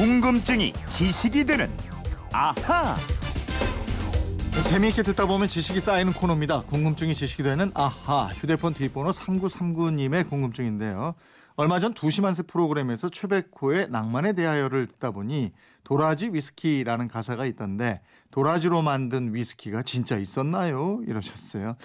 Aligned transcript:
궁금증이 0.00 0.72
지식이 0.88 1.44
되는 1.44 1.70
아하. 2.32 2.96
재미있게 4.70 5.02
듣다 5.02 5.26
보면 5.26 5.46
지식이 5.46 5.78
쌓이는 5.78 6.14
코너입니다. 6.14 6.62
궁금증이 6.62 7.14
지식이 7.14 7.42
되는 7.42 7.70
아하 7.74 8.28
휴대폰 8.28 8.72
뒷번호 8.72 9.10
3939님의 9.10 10.30
궁금증인데요. 10.30 11.16
얼마 11.56 11.80
전 11.80 11.92
두시만세 11.92 12.44
프로그램에서 12.44 13.10
최백호의 13.10 13.88
낭만에 13.90 14.32
대하여를 14.32 14.86
듣다 14.86 15.10
보니 15.10 15.52
도라지 15.84 16.30
위스키라는 16.32 17.06
가사가 17.08 17.44
있던데 17.44 18.00
도라지로 18.30 18.80
만든 18.80 19.34
위스키가 19.34 19.82
진짜 19.82 20.16
있었나요? 20.16 21.02
이러셨어요. 21.06 21.76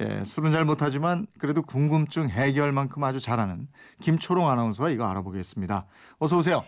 예, 0.00 0.22
술은 0.24 0.52
잘 0.52 0.66
못하지만 0.66 1.26
그래도 1.38 1.62
궁금증 1.62 2.28
해결만큼 2.28 3.02
아주 3.04 3.20
잘하는 3.20 3.68
김초롱 4.02 4.50
아나운서와 4.50 4.90
이거 4.90 5.06
알아보겠습니다. 5.06 5.86
어서 6.18 6.36
오세요. 6.36 6.64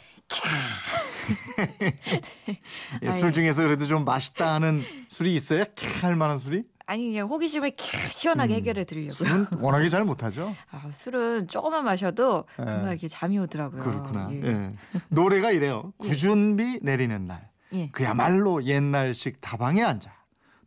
예, 3.02 3.12
술 3.12 3.32
중에서 3.32 3.62
그래도 3.62 3.86
좀 3.86 4.04
맛있다 4.04 4.54
하는 4.54 4.82
술이 5.08 5.34
있어요? 5.34 5.64
캬할 5.64 6.14
만한 6.14 6.38
술이? 6.38 6.64
아니 6.86 7.08
그냥 7.08 7.28
호기심을 7.28 7.72
캬 7.72 8.10
시원하게 8.12 8.54
해결해 8.56 8.84
드리려고요. 8.84 9.12
술은 9.12 9.46
워낙에 9.60 9.88
잘 9.88 10.04
못하죠. 10.04 10.54
아, 10.70 10.90
술은 10.92 11.48
조금만 11.48 11.84
마셔도 11.84 12.44
예. 12.60 12.64
금방 12.64 12.90
이렇게 12.90 13.08
잠이 13.08 13.38
오더라고요. 13.38 13.82
그렇구나. 13.82 14.28
예. 14.32 14.42
예. 14.44 14.72
노래가 15.08 15.50
이래요. 15.50 15.92
구준비 15.98 16.80
내리는 16.82 17.26
날. 17.26 17.48
예. 17.72 17.88
그야말로 17.90 18.64
옛날식 18.64 19.40
다방에 19.40 19.82
앉아 19.82 20.12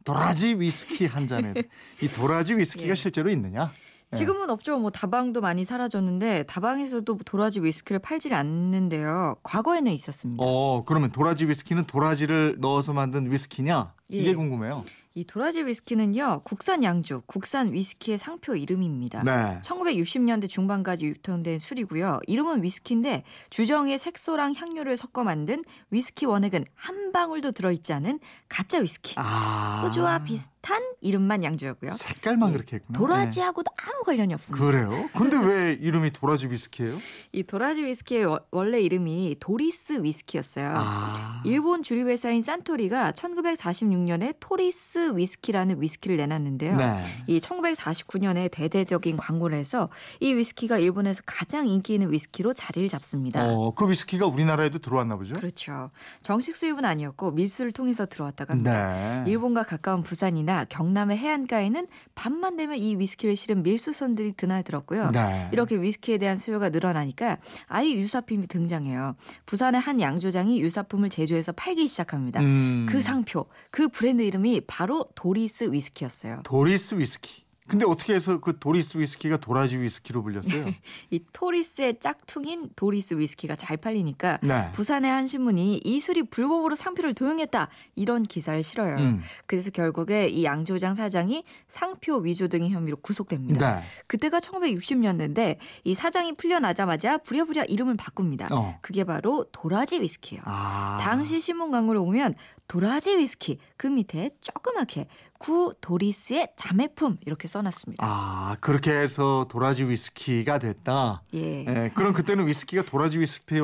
도라지 0.03 0.55
위스키 0.55 1.05
한 1.05 1.27
잔에 1.27 1.53
이 2.01 2.07
도라지 2.07 2.57
위스키가 2.57 2.91
예. 2.91 2.95
실제로 2.95 3.29
있느냐? 3.29 3.71
예. 4.13 4.17
지금은 4.17 4.49
없죠. 4.49 4.77
뭐 4.79 4.89
다방도 4.89 5.41
많이 5.41 5.65
사라졌는데 5.65 6.43
다방에서도 6.43 7.17
도라지 7.25 7.61
위스키를 7.61 7.99
팔질 7.99 8.33
않는데요. 8.33 9.35
과거에는 9.43 9.91
있었습니다. 9.91 10.43
어 10.45 10.83
그러면 10.85 11.11
도라지 11.11 11.47
위스키는 11.47 11.85
도라지를 11.85 12.57
넣어서 12.59 12.93
만든 12.93 13.29
위스키냐? 13.31 13.93
이게 14.09 14.29
예. 14.29 14.33
궁금해요. 14.33 14.85
이 15.15 15.23
도라지 15.25 15.65
위스키는요. 15.65 16.41
국산 16.43 16.83
양주, 16.83 17.23
국산 17.25 17.73
위스키의 17.73 18.19
상표 18.19 18.55
이름입니다. 18.55 19.23
네. 19.23 19.59
1960년대 19.63 20.47
중반까지 20.47 21.07
유통된 21.07 21.57
술이고요. 21.57 22.19
이름은 22.27 22.61
위스키인데 22.61 23.23
주정의 23.49 23.97
색소랑 23.97 24.53
향료를 24.55 24.95
섞어 24.95 25.23
만든 25.23 25.63
위스키 25.89 26.27
원액은 26.27 26.65
한 26.75 27.11
방울도 27.11 27.49
들어있지 27.51 27.93
않은 27.93 28.19
가짜 28.47 28.77
위스키. 28.77 29.15
아 29.17 29.79
소주와 29.81 30.19
비슷한 30.23 30.83
이름만 31.01 31.43
양주였고요. 31.43 31.93
색깔만 31.93 32.53
그렇게 32.53 32.75
했구나. 32.75 32.99
도라지하고도 32.99 33.71
아무 33.75 34.03
관련이 34.03 34.27
네. 34.27 34.33
없습니다. 34.35 34.63
그래요? 34.63 35.09
근데 35.17 35.35
왜 35.37 35.73
이름이 35.81 36.11
도라지 36.11 36.45
위스키예요? 36.47 36.95
이 37.31 37.41
도라지 37.41 37.83
위스키의 37.83 38.25
워- 38.25 38.41
원래 38.51 38.79
이름이 38.81 39.37
도리스 39.39 40.03
위스키였어요. 40.03 40.73
아 40.77 41.41
일본 41.43 41.81
주류 41.81 42.07
회사인 42.07 42.43
산토리가 42.43 43.13
1946 43.13 43.96
년에 44.05 44.33
토리스 44.39 45.15
위스키라는 45.15 45.81
위스키를 45.81 46.17
내놨는데요. 46.17 46.77
네. 46.77 47.03
이 47.27 47.39
1949년에 47.39 48.49
대대적인 48.51 49.17
광고를 49.17 49.57
해서 49.57 49.89
이 50.19 50.33
위스키가 50.33 50.77
일본에서 50.77 51.23
가장 51.25 51.67
인기 51.67 51.93
있는 51.93 52.11
위스키로 52.11 52.53
자리를 52.53 52.87
잡습니다. 52.89 53.45
어, 53.45 53.73
그 53.73 53.89
위스키가 53.89 54.27
우리나라에도 54.27 54.79
들어왔나 54.79 55.17
보죠? 55.17 55.35
그렇죠. 55.35 55.91
정식 56.21 56.55
수입은 56.55 56.85
아니었고 56.85 57.31
밀수를 57.31 57.71
통해서 57.71 58.05
들어왔다고 58.05 58.53
합니다. 58.53 59.23
네. 59.23 59.31
일본과 59.31 59.63
가까운 59.63 60.03
부산이나 60.03 60.65
경남의 60.65 61.17
해안가에는 61.17 61.87
밤만 62.15 62.57
되면 62.57 62.77
이 62.77 62.95
위스키를 62.95 63.35
실은 63.35 63.63
밀수선들이 63.63 64.33
드나들었고요. 64.33 65.11
네. 65.11 65.49
이렇게 65.51 65.75
위스키에 65.75 66.17
대한 66.17 66.37
수요가 66.37 66.69
늘어나니까 66.69 67.37
아예 67.67 67.91
유사품이 67.91 68.47
등장해요. 68.47 69.15
부산의 69.45 69.81
한 69.81 69.99
양조장이 69.99 70.59
유사품을 70.61 71.09
제조해서 71.09 71.51
팔기 71.51 71.87
시작합니다. 71.87 72.41
음, 72.41 72.85
그 72.89 73.01
상표, 73.01 73.45
그 73.71 73.86
브랜드 73.89 74.21
이름이 74.21 74.61
바로 74.67 75.05
도리스 75.15 75.71
위스키였어요. 75.71 76.41
도리스 76.43 76.95
위스키. 76.95 77.47
근데 77.67 77.85
어떻게 77.85 78.13
해서 78.15 78.39
그 78.39 78.57
도리스 78.57 78.97
위스키가 78.97 79.37
도라지 79.37 79.77
위스키로 79.77 80.23
불렸어요? 80.23 80.73
이 81.11 81.21
토리스의 81.33 81.99
짝퉁인 81.99 82.69
도리스 82.75 83.15
위스키가 83.15 83.55
잘 83.55 83.75
팔리니까 83.75 84.39
네. 84.41 84.71
부산의 84.71 85.11
한 85.11 85.27
신문이 85.27 85.81
이 85.83 85.99
술이 85.99 86.23
불법으로 86.23 86.75
상표를 86.75 87.13
도용했다 87.13 87.67
이런 87.95 88.23
기사를 88.23 88.63
실어요. 88.63 88.95
음. 88.95 89.21
그래서 89.45 89.69
결국에 89.69 90.29
이 90.29 90.45
양조장 90.45 90.95
사장이 90.95 91.43
상표 91.67 92.15
위조 92.17 92.47
등의 92.47 92.69
혐의로 92.69 92.97
구속됩니다. 92.97 93.79
네. 93.79 93.83
그때가 94.07 94.39
1960년대인데 94.39 95.57
이 95.83 95.93
사장이 95.93 96.37
풀려나자마자 96.37 97.17
부랴부랴 97.17 97.65
이름을 97.65 97.97
바꿉니다. 97.97 98.47
어. 98.51 98.79
그게 98.81 99.03
바로 99.03 99.45
도라지 99.51 99.99
위스키예요. 99.99 100.41
아. 100.45 100.99
당시 101.01 101.41
신문 101.41 101.71
광고를 101.71 101.99
보면 101.99 102.35
도라지 102.67 103.17
위스키 103.17 103.57
그 103.77 103.87
밑에 103.87 104.29
조그맣게 104.41 105.07
구 105.39 105.73
도리스의 105.79 106.49
자매품 106.55 107.17
이렇게 107.25 107.47
써놨습니다. 107.47 108.05
아, 108.05 108.57
그렇게 108.59 108.91
해서 108.91 109.45
도라지 109.49 109.85
위스키가 109.85 110.59
됐다. 110.59 111.21
예. 111.33 111.65
예, 111.65 111.91
그럼 111.93 112.13
그때는 112.13 112.47
위스키가 112.47 112.83
도라지 112.83 113.19
위스키 113.19 113.55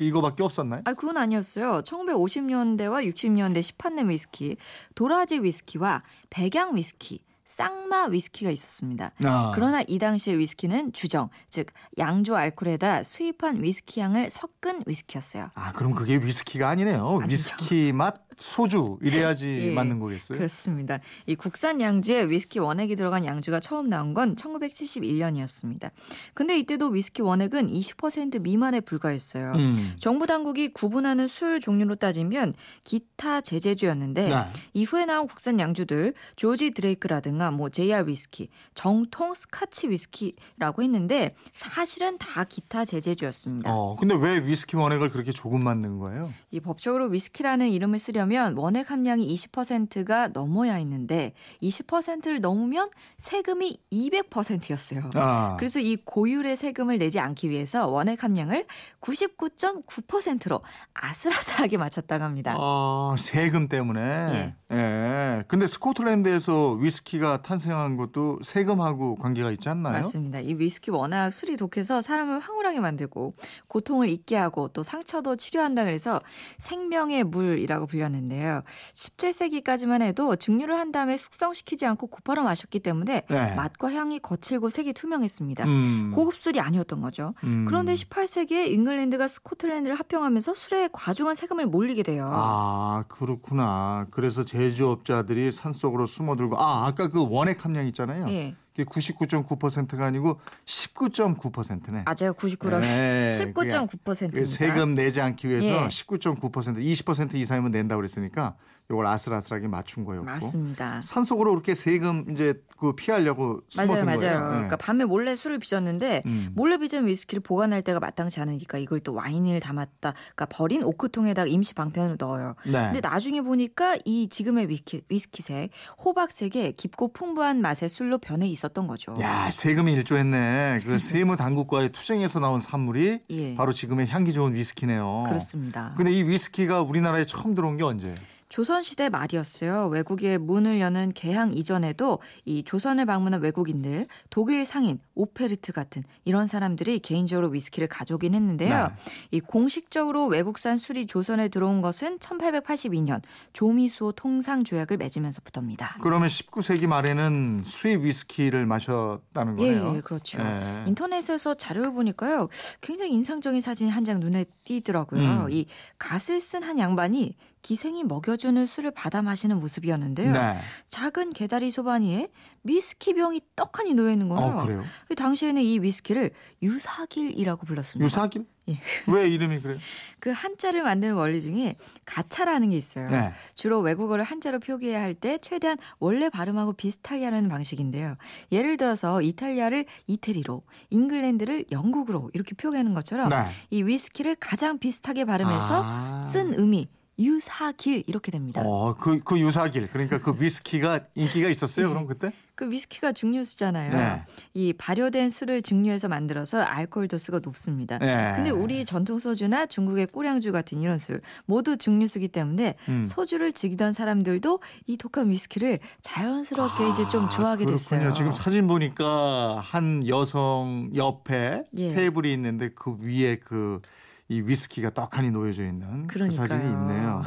이거밖에 0.00 0.42
없었나요? 0.42 0.82
아, 0.84 0.94
그건 0.94 1.18
아니었어요. 1.18 1.82
1950년대와 1.82 3.08
60년대 3.08 3.62
시판된 3.62 4.08
위스키, 4.08 4.56
도라지 4.94 5.40
위스키와 5.42 6.02
백양 6.30 6.74
위스키, 6.76 7.22
쌍마 7.44 8.06
위스키가 8.06 8.50
있었습니다. 8.50 9.12
아. 9.24 9.52
그러나 9.54 9.82
이 9.86 9.98
당시의 9.98 10.38
위스키는 10.38 10.92
주정, 10.92 11.30
즉 11.48 11.68
양조 11.96 12.36
알코올에다 12.36 13.02
수입한 13.02 13.62
위스키 13.62 14.00
향을 14.00 14.30
섞은 14.30 14.82
위스키였어요. 14.86 15.50
아, 15.54 15.72
그럼 15.72 15.94
그게 15.94 16.16
위스키가 16.16 16.68
아니네요. 16.68 17.18
아니죠. 17.20 17.32
위스키 17.32 17.92
맛 17.92 18.27
소주 18.38 18.98
이래야지 19.02 19.68
예, 19.68 19.70
맞는 19.72 19.98
거겠어요? 19.98 20.38
그렇습니다. 20.38 21.00
이 21.26 21.34
국산 21.34 21.80
양주에 21.80 22.28
위스키 22.28 22.60
원액이 22.60 22.94
들어간 22.94 23.24
양주가 23.24 23.60
처음 23.60 23.88
나온 23.88 24.14
건 24.14 24.36
1971년이었습니다. 24.36 25.90
근데 26.34 26.58
이때도 26.58 26.88
위스키 26.88 27.22
원액은 27.22 27.68
20% 27.68 28.40
미만에 28.40 28.80
불과했어요. 28.80 29.52
음. 29.56 29.94
정부 29.98 30.26
당국이 30.26 30.68
구분하는 30.72 31.26
술 31.26 31.60
종류로 31.60 31.96
따지면 31.96 32.52
기타 32.84 33.40
제재주였는데 33.40 34.28
네. 34.28 34.34
이후에 34.72 35.04
나온 35.04 35.26
국산 35.26 35.58
양주들 35.58 36.14
조지 36.36 36.70
드레이크라든가 36.70 37.50
뭐 37.50 37.68
JR 37.68 38.08
위스키, 38.08 38.48
정통 38.74 39.34
스카치 39.34 39.88
위스키라고 39.90 40.82
했는데 40.82 41.34
사실은 41.54 42.18
다 42.18 42.44
기타 42.44 42.84
제재주였습니다. 42.84 43.74
어, 43.74 43.96
근데 43.96 44.14
왜 44.14 44.38
위스키 44.38 44.76
원액을 44.76 45.10
그렇게 45.10 45.32
조금만 45.32 45.82
넣은 45.82 45.98
거예요? 45.98 46.32
이 46.52 46.60
법적으로 46.60 47.06
위스키라는 47.06 47.68
이름을 47.68 47.98
쓰려 47.98 48.27
면 48.28 48.56
원액 48.56 48.90
함량이 48.90 49.26
20%가 49.34 50.28
넘어야 50.28 50.74
했는데 50.74 51.32
20%를 51.62 52.40
넘으면 52.40 52.90
세금이 53.18 53.78
200%였어요. 53.92 55.10
아. 55.14 55.56
그래서 55.58 55.80
이 55.80 55.96
고율의 55.96 56.56
세금을 56.56 56.98
내지 56.98 57.18
않기 57.20 57.50
위해서 57.50 57.88
원액 57.88 58.22
함량을 58.22 58.66
99.9%로 59.00 60.60
아슬아슬하게 60.94 61.76
맞췄다고 61.78 62.24
합니다. 62.24 62.54
아, 62.58 63.14
세금 63.18 63.68
때문에. 63.68 64.54
예. 64.70 65.44
근데 65.48 65.66
스코틀랜드에서 65.66 66.72
위스키가 66.72 67.42
탄생한 67.42 67.96
것도 67.96 68.38
세금하고 68.42 69.16
관계가 69.16 69.50
있지 69.52 69.68
않나요? 69.68 69.94
맞습니다. 69.94 70.40
이 70.40 70.54
위스키 70.54 70.90
워낙 70.90 71.30
술이 71.30 71.56
독해서 71.56 72.02
사람을 72.02 72.40
황홀하게 72.40 72.80
만들고 72.80 73.34
고통을 73.68 74.08
잊게 74.08 74.36
하고 74.36 74.68
또 74.68 74.82
상처도 74.82 75.36
치료한다 75.36 75.84
그래서 75.84 76.20
생명의 76.58 77.24
물이라고 77.24 77.86
불렸는데 77.86 78.17
요. 78.18 78.62
17세기까지만 78.92 80.02
해도 80.02 80.36
증류를 80.36 80.76
한 80.76 80.92
다음에 80.92 81.16
숙성시키지 81.16 81.86
않고 81.86 82.08
곧바로 82.08 82.42
마셨기 82.44 82.80
때문에 82.80 83.22
네. 83.28 83.54
맛과 83.54 83.92
향이 83.92 84.18
거칠고 84.20 84.70
색이 84.70 84.92
투명했습니다. 84.92 85.64
음. 85.64 86.12
고급 86.14 86.34
술이 86.34 86.60
아니었던 86.60 87.00
거죠. 87.00 87.34
음. 87.44 87.64
그런데 87.66 87.94
18세기에 87.94 88.70
잉글랜드가 88.70 89.28
스코틀랜드를 89.28 89.98
합병하면서 89.98 90.54
술에 90.54 90.88
과중한 90.92 91.34
세금을 91.34 91.66
몰리게 91.66 92.02
돼요. 92.02 92.30
아, 92.32 93.04
그렇구나. 93.08 94.06
그래서 94.10 94.44
제조업자들이 94.44 95.50
산속으로 95.50 96.06
숨어들고 96.06 96.58
아, 96.58 96.86
아까 96.86 97.08
그 97.08 97.26
원액 97.28 97.64
함량 97.64 97.86
있잖아요. 97.86 98.28
예. 98.30 98.54
그게 98.78 98.84
99.9%가 98.84 100.06
아니고 100.06 100.40
19.9%네. 100.64 102.04
맞아요. 102.04 102.32
99라고. 102.34 102.80
네, 102.82 103.30
19.9%입니다. 103.34 104.40
그 104.40 104.46
세금 104.46 104.94
내지 104.94 105.20
않기 105.20 105.48
위해서 105.48 105.68
예. 105.68 105.88
19.9% 105.88 106.40
20% 106.50 107.34
이상이면 107.34 107.72
낸다고 107.72 107.98
그랬으니까 107.98 108.54
이걸 108.90 109.06
아슬아슬하게 109.06 109.68
맞춘 109.68 110.04
거였고 110.04 110.24
맞습니다. 110.24 111.02
산속으로 111.02 111.50
그렇게 111.50 111.74
세금 111.74 112.24
이제 112.30 112.54
그 112.78 112.94
피하려고 112.94 113.60
맞아요, 113.76 114.04
맞아요. 114.04 114.18
거예요. 114.18 114.32
예. 114.32 114.38
그러니까 114.38 114.76
밤에 114.76 115.04
몰래 115.04 115.36
술을 115.36 115.58
빚었는데 115.58 116.22
음. 116.24 116.52
몰래 116.54 116.78
빚은 116.78 117.06
위스키를 117.06 117.42
보관할 117.42 117.82
때가 117.82 118.00
마땅치 118.00 118.40
않으니까 118.40 118.78
이걸 118.78 119.00
또 119.00 119.12
와인을 119.12 119.60
담았다. 119.60 120.14
그러니까 120.34 120.46
버린 120.46 120.82
오크통에다가 120.82 121.46
임시 121.48 121.74
방편으로 121.74 122.16
넣어요. 122.18 122.54
네. 122.64 122.72
근데 122.72 123.00
나중에 123.00 123.42
보니까 123.42 123.98
이 124.06 124.28
지금의 124.30 124.70
위스키, 124.70 125.02
위스키색 125.10 125.70
호박색의 126.02 126.72
깊고 126.72 127.12
풍부한 127.12 127.60
맛의 127.60 127.90
술로 127.90 128.16
변해 128.16 128.46
있었던 128.46 128.86
거죠. 128.86 129.14
야 129.20 129.50
세금이 129.50 129.92
일조했네. 129.92 130.80
그 130.86 130.96
세무 130.98 131.36
당국과의 131.36 131.90
투쟁에서 131.90 132.40
나온 132.40 132.58
산물이 132.58 133.20
예. 133.28 133.54
바로 133.54 133.72
지금의 133.72 134.08
향기 134.08 134.32
좋은 134.32 134.54
위스키네요. 134.54 135.24
그렇습니다. 135.28 135.92
근데 135.94 136.10
이 136.10 136.22
위스키가 136.22 136.80
우리나라에 136.80 137.26
처음 137.26 137.54
들어온 137.54 137.76
게 137.76 137.84
언제? 137.84 138.14
조선시대 138.48 139.10
말이었어요. 139.10 139.88
외국의 139.88 140.38
문을 140.38 140.80
여는 140.80 141.12
개항 141.12 141.52
이전에도 141.52 142.18
이 142.44 142.62
조선을 142.62 143.04
방문한 143.06 143.42
외국인들, 143.42 144.06
독일 144.30 144.64
상인, 144.64 145.00
오페르트 145.18 145.72
같은 145.72 146.04
이런 146.24 146.46
사람들이 146.46 147.00
개인적으로 147.00 147.48
위스키를 147.48 147.88
가져오긴 147.88 148.34
했는데요. 148.34 148.86
네. 148.88 148.94
이 149.32 149.40
공식적으로 149.40 150.26
외국산 150.26 150.76
술이 150.76 151.06
조선에 151.06 151.48
들어온 151.48 151.82
것은 151.82 152.18
1882년 152.18 153.20
조미수호 153.52 154.12
통상 154.12 154.64
조약을 154.64 154.96
맺으면서부터입니다. 154.96 155.98
그러면 156.00 156.28
19세기 156.28 156.86
말에는 156.86 157.62
수입 157.64 158.02
위스키를 158.02 158.64
마셨다는 158.66 159.60
예, 159.60 159.74
거네요. 159.74 159.96
예, 159.96 160.00
그렇죠. 160.00 160.40
예. 160.40 160.84
인터넷에서 160.86 161.54
자료를 161.54 161.92
보니까요, 161.92 162.48
굉장히 162.80 163.12
인상적인 163.12 163.60
사진이 163.60 163.90
한 163.90 164.08
장 164.08 164.20
눈에 164.20 164.46
띄더라고요. 164.64 165.20
음. 165.20 165.50
이 165.50 165.66
갓을 165.98 166.40
쓴 166.40 166.62
한 166.62 166.78
양반이 166.78 167.36
기생이 167.60 168.04
먹여주는 168.04 168.64
술을 168.64 168.92
받아 168.92 169.20
마시는 169.20 169.58
모습이었는데요. 169.60 170.32
네. 170.32 170.56
작은 170.86 171.32
개다리 171.34 171.70
소바니에 171.70 172.28
위스키 172.64 173.12
병이 173.14 173.40
떡하니 173.56 173.94
놓여 173.94 174.12
있는 174.12 174.28
거예요. 174.28 174.46
어 174.58 174.64
그래요. 174.64 174.84
그 175.07 175.07
당시에는 175.14 175.62
이 175.62 175.78
위스키를 175.80 176.30
유사길이라고 176.62 177.66
불렀습니다. 177.66 178.04
유사길? 178.04 178.44
예. 178.68 178.78
왜 179.06 179.28
이름이 179.28 179.60
그래요? 179.60 179.78
그 180.20 180.30
한자를 180.30 180.82
만드는 180.82 181.14
원리 181.14 181.40
중에 181.40 181.76
가차라는 182.04 182.70
게 182.70 182.76
있어요. 182.76 183.08
네. 183.10 183.32
주로 183.54 183.80
외국어를 183.80 184.24
한자로 184.24 184.58
표기해야 184.60 185.00
할 185.00 185.14
때 185.14 185.38
최대한 185.38 185.78
원래 185.98 186.28
발음하고 186.28 186.74
비슷하게 186.74 187.24
하는 187.24 187.48
방식인데요. 187.48 188.16
예를 188.52 188.76
들어서 188.76 189.22
이탈리아를 189.22 189.86
이태리로, 190.06 190.62
잉글랜드를 190.90 191.64
영국으로 191.72 192.30
이렇게 192.34 192.54
표기하는 192.54 192.92
것처럼 192.94 193.30
네. 193.30 193.36
이 193.70 193.82
위스키를 193.82 194.36
가장 194.38 194.78
비슷하게 194.78 195.24
발음해서 195.24 195.82
아. 195.84 196.18
쓴 196.18 196.52
음이 196.52 196.88
유사길 197.18 198.04
이렇게 198.06 198.30
됩니다. 198.30 198.62
어, 198.64 198.94
그, 198.94 199.20
그 199.20 199.38
유사길. 199.38 199.88
그러니까 199.88 200.18
그 200.18 200.34
위스키가 200.38 201.00
인기가 201.14 201.48
있었어요, 201.48 201.88
그럼 201.88 202.06
그때? 202.06 202.32
그 202.54 202.68
위스키가 202.70 203.12
증류수잖아요. 203.12 203.96
네. 203.96 204.24
이 204.52 204.72
발효된 204.72 205.30
술을 205.30 205.62
증류해서 205.62 206.08
만들어서 206.08 206.60
알코올 206.60 207.06
도수가 207.06 207.40
높습니다. 207.44 207.98
네. 207.98 208.32
근데 208.34 208.50
우리 208.50 208.84
전통 208.84 209.18
소주나 209.18 209.66
중국의 209.66 210.08
꼬량주 210.08 210.50
같은 210.50 210.82
이런 210.82 210.98
술 210.98 211.20
모두 211.46 211.76
증류수기 211.76 212.28
때문에 212.28 212.74
음. 212.88 213.04
소주를 213.04 213.52
즐기던 213.52 213.92
사람들도 213.92 214.60
이 214.88 214.96
독한 214.96 215.30
위스키를 215.30 215.78
자연스럽게 216.02 216.88
이제 216.88 217.06
좀 217.08 217.30
좋아하게 217.30 217.62
아, 217.62 217.66
그렇군요. 217.66 217.76
됐어요. 217.76 218.12
지금 218.12 218.32
사진 218.32 218.66
보니까 218.66 219.60
한 219.62 220.04
여성 220.08 220.90
옆에 220.96 221.62
예. 221.76 221.94
테이블이 221.94 222.32
있는데 222.32 222.70
그 222.74 222.96
위에 223.00 223.36
그 223.36 223.80
이 224.30 224.42
위스키가 224.42 224.90
떡하니 224.90 225.30
놓여져 225.30 225.64
있는 225.64 226.06
그. 226.06 226.30
사진이 226.30 226.60
있네요. 226.60 227.24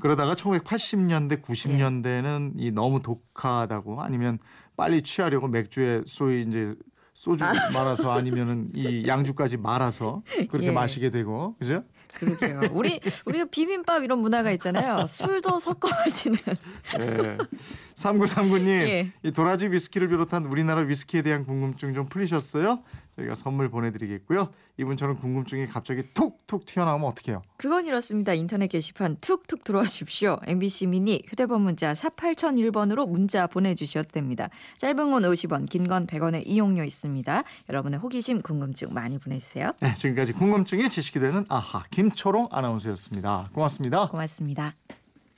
그러다가 0.00 0.34
1980년대, 0.34 1.40
90년대는 1.42 2.54
이 2.56 2.70
너무 2.72 3.00
독하다고 3.00 4.02
아니면 4.02 4.38
빨리 4.76 5.02
취하려고 5.02 5.46
맥주에 5.46 6.02
소위 6.04 6.42
이제 6.42 6.74
소주 7.14 7.44
말아서 7.74 8.10
아니면은 8.10 8.70
이 8.74 9.06
양주까지 9.06 9.58
말아서 9.58 10.22
그렇게 10.50 10.68
예. 10.68 10.70
마시게 10.72 11.10
되고 11.10 11.54
그죠? 11.58 11.84
그러게요. 12.14 12.60
우리 12.72 13.00
우리가 13.26 13.46
비빔밥 13.46 14.02
이런 14.02 14.18
문화가 14.18 14.50
있잖아요. 14.52 15.06
술도 15.06 15.60
섞어 15.60 15.88
마시는. 15.88 16.38
예. 16.98 17.38
3939님, 17.94 18.68
예. 18.68 19.12
이 19.22 19.30
도라지 19.30 19.68
위스키를 19.68 20.08
비롯한 20.08 20.46
우리나라 20.46 20.80
위스키에 20.82 21.22
대한 21.22 21.44
궁금증 21.46 21.94
좀 21.94 22.08
풀리셨어요? 22.08 22.82
저희가 23.16 23.34
선물 23.34 23.68
보내드리겠고요. 23.68 24.48
이분처럼 24.78 25.16
궁금증이 25.18 25.66
갑자기 25.66 26.02
툭툭 26.14 26.64
튀어나오면 26.64 27.06
어떡해요? 27.08 27.42
그건 27.58 27.84
이렇습니다. 27.86 28.32
인터넷 28.32 28.68
게시판 28.68 29.16
툭툭 29.20 29.64
들어와 29.64 29.84
주십시오. 29.84 30.38
MBC 30.46 30.86
미니 30.86 31.22
휴대폰 31.28 31.60
문자 31.62 31.94
샵 31.94 32.16
8001번으로 32.16 33.06
문자 33.08 33.46
보내주셔도 33.46 34.08
됩니다. 34.10 34.48
짧은 34.78 35.10
건 35.10 35.22
50원, 35.22 35.68
긴 35.68 35.82
건 35.84 36.06
100원의 36.06 36.42
이용료 36.46 36.84
있습니다. 36.84 37.44
여러분의 37.68 37.98
호기심, 37.98 38.40
궁금증 38.40 38.88
많이 38.92 39.18
보내주세요. 39.18 39.72
네, 39.80 39.92
지금까지 39.94 40.32
궁금증이 40.32 40.88
지식이 40.88 41.18
되는 41.20 41.44
아하 41.48 41.82
김초롱 41.90 42.48
아나운서였습니다. 42.50 43.50
고맙습니다. 43.52 44.08
고맙습니다. 44.08 44.74